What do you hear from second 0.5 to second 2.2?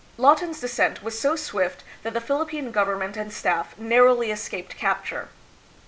descent was so swift that